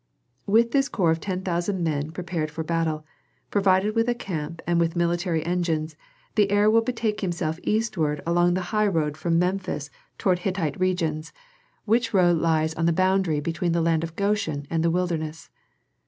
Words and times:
"With 0.47 0.71
this 0.71 0.89
corps 0.89 1.11
of 1.11 1.19
ten 1.19 1.43
thousand 1.43 1.83
men 1.83 2.09
prepared 2.09 2.49
for 2.49 2.63
battle, 2.63 3.05
provided 3.51 3.93
with 3.93 4.09
a 4.09 4.15
camp 4.15 4.59
and 4.65 4.79
with 4.79 4.95
military 4.95 5.45
engines, 5.45 5.95
the 6.33 6.49
heir 6.49 6.71
will 6.71 6.81
betake 6.81 7.21
himself 7.21 7.59
eastward 7.61 8.19
along 8.25 8.55
the 8.55 8.61
highroad 8.73 9.15
from 9.15 9.37
Memphis 9.37 9.91
toward 10.17 10.39
Hittite 10.39 10.79
regions, 10.79 11.31
which 11.85 12.15
road 12.15 12.39
lies 12.39 12.73
on 12.73 12.87
the 12.87 12.91
boundary 12.91 13.41
between 13.41 13.73
the 13.73 13.81
land 13.81 14.03
of 14.03 14.15
Goshen 14.15 14.65
and 14.71 14.83
the 14.83 14.89
wilderness. 14.89 15.51